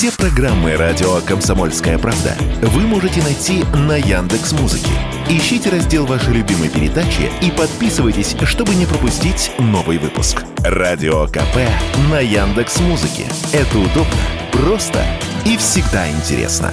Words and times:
Все 0.00 0.10
программы 0.12 0.76
радио 0.76 1.20
Комсомольская 1.26 1.98
правда 1.98 2.34
вы 2.62 2.86
можете 2.86 3.22
найти 3.22 3.64
на 3.86 3.98
Яндекс 3.98 4.52
Музыке. 4.52 4.88
Ищите 5.28 5.68
раздел 5.68 6.06
вашей 6.06 6.32
любимой 6.32 6.70
передачи 6.70 7.30
и 7.42 7.50
подписывайтесь, 7.50 8.34
чтобы 8.44 8.74
не 8.76 8.86
пропустить 8.86 9.52
новый 9.58 9.98
выпуск. 9.98 10.42
Радио 10.64 11.26
КП 11.26 11.68
на 12.10 12.18
Яндекс 12.18 12.80
Музыке. 12.80 13.26
Это 13.52 13.78
удобно, 13.78 14.16
просто 14.52 15.04
и 15.44 15.58
всегда 15.58 16.10
интересно. 16.10 16.72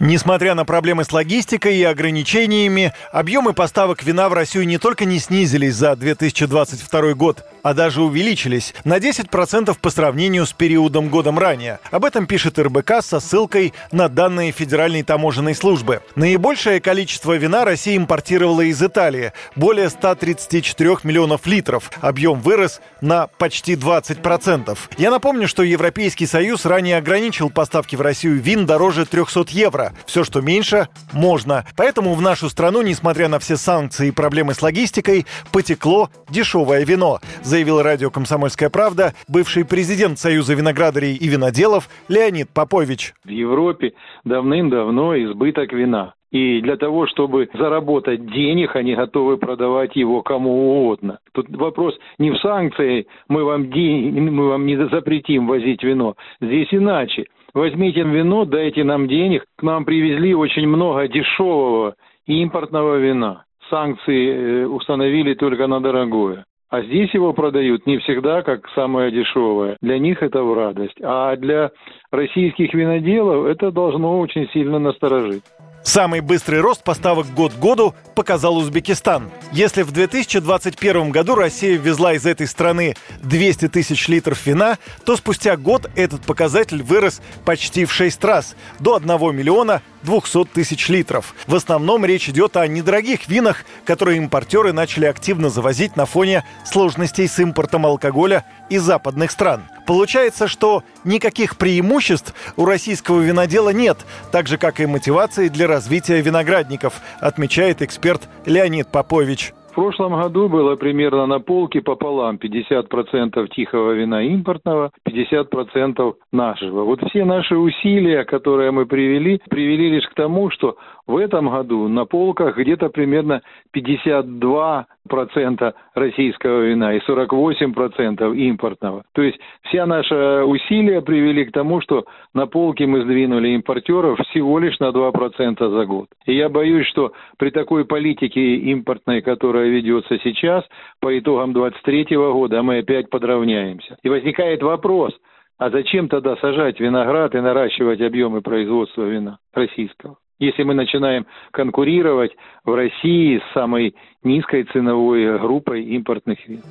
Несмотря 0.00 0.54
на 0.54 0.66
проблемы 0.66 1.04
с 1.04 1.12
логистикой 1.12 1.78
и 1.78 1.84
ограничениями, 1.84 2.92
объемы 3.10 3.54
поставок 3.54 4.02
вина 4.02 4.28
в 4.28 4.34
Россию 4.34 4.66
не 4.66 4.76
только 4.76 5.06
не 5.06 5.18
снизились 5.18 5.76
за 5.76 5.96
2022 5.96 7.14
год, 7.14 7.42
а 7.62 7.74
даже 7.74 8.02
увеличились 8.02 8.74
на 8.84 8.98
10% 8.98 9.76
по 9.80 9.90
сравнению 9.90 10.46
с 10.46 10.52
периодом 10.52 11.08
годом 11.08 11.38
ранее. 11.38 11.78
Об 11.90 12.04
этом 12.04 12.26
пишет 12.26 12.58
РБК 12.58 13.02
со 13.02 13.20
ссылкой 13.20 13.72
на 13.90 14.08
данные 14.08 14.52
Федеральной 14.52 15.02
таможенной 15.02 15.54
службы. 15.54 16.02
Наибольшее 16.16 16.80
количество 16.80 17.36
вина 17.36 17.64
Россия 17.64 17.96
импортировала 17.96 18.62
из 18.62 18.82
Италии– 18.82 19.32
более 19.56 19.90
134 19.90 20.98
миллионов 21.04 21.46
литров. 21.46 21.90
Объем 22.00 22.40
вырос 22.40 22.80
на 23.00 23.26
почти 23.26 23.74
20%. 23.74 24.78
Я 24.98 25.10
напомню, 25.10 25.48
что 25.48 25.62
Европейский 25.62 26.26
Союз 26.26 26.64
ранее 26.64 26.96
ограничил 26.96 27.50
поставки 27.50 27.96
в 27.96 28.00
Россию 28.00 28.40
вин 28.40 28.66
дороже 28.66 29.06
300 29.06 29.46
евро. 29.50 29.92
Все, 30.06 30.24
что 30.24 30.40
меньше, 30.40 30.88
можно. 31.12 31.64
Поэтому 31.76 32.14
в 32.14 32.20
нашу 32.20 32.48
страну, 32.50 32.82
несмотря 32.82 33.28
на 33.28 33.38
все 33.38 33.56
санкции 33.56 34.08
и 34.08 34.12
проблемы 34.12 34.54
с 34.54 34.62
логистикой, 34.62 35.26
потекло 35.50 36.10
дешевое 36.28 36.84
вино, 36.84 37.20
заявил 37.52 37.82
радио 37.82 38.08
«Комсомольская 38.08 38.70
правда» 38.70 39.12
бывший 39.28 39.66
президент 39.66 40.18
Союза 40.18 40.54
виноградарей 40.54 41.14
и 41.14 41.28
виноделов 41.28 41.90
Леонид 42.08 42.48
Попович. 42.48 43.12
В 43.26 43.28
Европе 43.28 43.92
давным-давно 44.24 45.14
избыток 45.24 45.70
вина. 45.74 46.14
И 46.30 46.62
для 46.62 46.78
того, 46.78 47.06
чтобы 47.06 47.50
заработать 47.52 48.24
денег, 48.24 48.74
они 48.74 48.94
готовы 48.94 49.36
продавать 49.36 49.94
его 49.96 50.22
кому 50.22 50.80
угодно. 50.80 51.18
Тут 51.34 51.50
вопрос 51.50 51.94
не 52.18 52.30
в 52.30 52.38
санкции, 52.38 53.06
мы 53.28 53.44
вам, 53.44 53.70
день, 53.70 54.18
мы 54.30 54.48
вам 54.48 54.64
не 54.64 54.76
запретим 54.88 55.46
возить 55.46 55.82
вино. 55.82 56.14
Здесь 56.40 56.68
иначе 56.70 57.26
возьмите 57.52 58.00
вино, 58.00 58.46
дайте 58.46 58.82
нам 58.82 59.08
денег. 59.08 59.44
К 59.58 59.62
нам 59.62 59.84
привезли 59.84 60.34
очень 60.34 60.66
много 60.66 61.06
дешевого 61.06 61.96
импортного 62.26 62.96
вина. 62.96 63.44
Санкции 63.68 64.62
э, 64.62 64.66
установили 64.66 65.34
только 65.34 65.66
на 65.66 65.80
дорогое. 65.80 66.46
А 66.72 66.80
здесь 66.80 67.12
его 67.12 67.34
продают 67.34 67.86
не 67.86 67.98
всегда 67.98 68.40
как 68.40 68.66
самое 68.74 69.10
дешевое. 69.10 69.76
Для 69.82 69.98
них 69.98 70.22
это 70.22 70.42
в 70.42 70.54
радость. 70.54 70.96
А 71.02 71.36
для 71.36 71.70
российских 72.10 72.72
виноделов 72.72 73.44
это 73.44 73.70
должно 73.70 74.18
очень 74.18 74.48
сильно 74.54 74.78
насторожить. 74.78 75.42
Самый 75.84 76.20
быстрый 76.20 76.60
рост 76.60 76.84
поставок 76.84 77.26
год 77.34 77.52
к 77.54 77.58
году 77.58 77.94
показал 78.14 78.56
Узбекистан. 78.56 79.30
Если 79.52 79.82
в 79.82 79.90
2021 79.90 81.10
году 81.10 81.34
Россия 81.34 81.76
ввезла 81.76 82.14
из 82.14 82.24
этой 82.24 82.46
страны 82.46 82.94
200 83.22 83.68
тысяч 83.68 84.06
литров 84.08 84.46
вина, 84.46 84.78
то 85.04 85.16
спустя 85.16 85.56
год 85.56 85.90
этот 85.96 86.22
показатель 86.22 86.82
вырос 86.82 87.20
почти 87.44 87.84
в 87.84 87.92
6 87.92 88.22
раз, 88.24 88.54
до 88.78 88.96
1 88.96 89.36
миллиона 89.36 89.82
200 90.02 90.44
тысяч 90.46 90.88
литров. 90.88 91.34
В 91.46 91.54
основном 91.54 92.04
речь 92.04 92.28
идет 92.28 92.56
о 92.56 92.66
недорогих 92.66 93.28
винах, 93.28 93.64
которые 93.84 94.18
импортеры 94.18 94.72
начали 94.72 95.06
активно 95.06 95.50
завозить 95.50 95.96
на 95.96 96.06
фоне 96.06 96.44
сложностей 96.64 97.26
с 97.26 97.38
импортом 97.38 97.86
алкоголя 97.86 98.44
из 98.70 98.82
западных 98.82 99.30
стран. 99.30 99.64
Получается, 99.86 100.48
что 100.48 100.82
никаких 101.04 101.56
преимуществ 101.56 102.34
у 102.56 102.64
российского 102.64 103.20
винодела 103.20 103.70
нет, 103.70 103.98
так 104.30 104.46
же, 104.46 104.58
как 104.58 104.80
и 104.80 104.86
мотивации 104.86 105.48
для 105.48 105.66
развития 105.66 106.20
виноградников, 106.20 107.00
отмечает 107.20 107.82
эксперт 107.82 108.28
Леонид 108.46 108.88
Попович. 108.88 109.52
В 109.72 109.74
прошлом 109.74 110.20
году 110.20 110.50
было 110.50 110.76
примерно 110.76 111.24
на 111.24 111.40
полке 111.40 111.80
пополам 111.80 112.36
50% 112.36 113.48
тихого 113.48 113.92
вина 113.92 114.22
импортного, 114.22 114.90
50% 115.08 116.14
нашего. 116.30 116.84
Вот 116.84 117.00
все 117.08 117.24
наши 117.24 117.56
усилия, 117.56 118.24
которые 118.24 118.70
мы 118.70 118.84
привели, 118.84 119.40
привели 119.48 119.88
лишь 119.92 120.06
к 120.08 120.14
тому, 120.14 120.50
что 120.50 120.76
в 121.12 121.18
этом 121.18 121.50
году 121.50 121.88
на 121.88 122.06
полках 122.06 122.56
где-то 122.56 122.88
примерно 122.88 123.42
52% 123.76 125.74
российского 125.94 126.62
вина 126.62 126.94
и 126.94 127.00
48% 127.00 128.36
импортного. 128.36 129.04
То 129.12 129.22
есть 129.22 129.38
вся 129.64 129.84
наша 129.86 130.44
усилия 130.44 131.02
привели 131.02 131.44
к 131.44 131.52
тому, 131.52 131.80
что 131.82 132.06
на 132.34 132.46
полке 132.46 132.86
мы 132.86 133.02
сдвинули 133.02 133.48
импортеров 133.48 134.18
всего 134.30 134.58
лишь 134.58 134.78
на 134.80 134.88
2% 134.90 135.70
за 135.70 135.84
год. 135.84 136.08
И 136.26 136.34
я 136.34 136.48
боюсь, 136.48 136.86
что 136.86 137.12
при 137.36 137.50
такой 137.50 137.84
политике 137.84 138.56
импортной, 138.56 139.20
которая 139.20 139.68
ведется 139.68 140.18
сейчас, 140.24 140.64
по 141.00 141.16
итогам 141.18 141.52
2023 141.52 142.16
года 142.16 142.62
мы 142.62 142.78
опять 142.78 143.10
подравняемся. 143.10 143.98
И 144.02 144.08
возникает 144.08 144.62
вопрос, 144.62 145.12
а 145.58 145.70
зачем 145.70 146.08
тогда 146.08 146.36
сажать 146.36 146.80
виноград 146.80 147.34
и 147.34 147.40
наращивать 147.40 148.00
объемы 148.00 148.40
производства 148.40 149.02
вина 149.02 149.38
российского? 149.52 150.16
Если 150.42 150.64
мы 150.64 150.74
начинаем 150.74 151.26
конкурировать 151.52 152.32
в 152.64 152.74
России 152.74 153.38
с 153.38 153.54
самой 153.54 153.94
низкой 154.24 154.64
ценовой 154.64 155.38
группой 155.38 155.84
импортных 155.84 156.38
вин. 156.48 156.62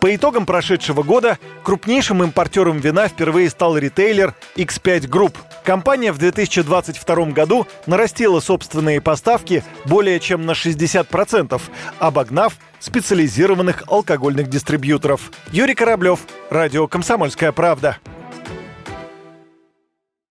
По 0.00 0.14
итогам 0.14 0.46
прошедшего 0.46 1.02
года 1.02 1.38
крупнейшим 1.62 2.22
импортером 2.24 2.78
вина 2.78 3.06
впервые 3.06 3.48
стал 3.50 3.76
ритейлер 3.78 4.34
X5 4.56 5.08
Group. 5.08 5.36
Компания 5.64 6.12
в 6.12 6.18
2022 6.18 7.26
году 7.26 7.66
нарастила 7.86 8.40
собственные 8.40 9.00
поставки 9.00 9.62
более 9.88 10.18
чем 10.18 10.44
на 10.44 10.52
60%, 10.52 11.60
обогнав 12.00 12.56
специализированных 12.80 13.84
алкогольных 13.88 14.48
дистрибьюторов. 14.48 15.30
Юрий 15.52 15.74
Кораблев, 15.74 16.20
Радио 16.50 16.88
«Комсомольская 16.88 17.52
правда». 17.52 17.98